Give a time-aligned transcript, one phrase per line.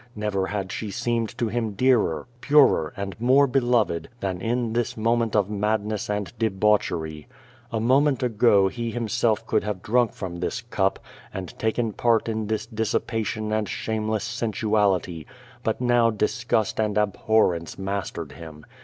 [0.15, 5.35] Never had she seemed to him dearer, purer and more beloved than in this moment
[5.35, 7.27] of madness and debauchery.
[7.71, 10.97] A moment ago he himself could have drunk from this cup,
[11.31, 15.25] and taken part in this dissipation and shameless sensuality,
[15.61, 18.65] but now disgust and abhorrence mastered him.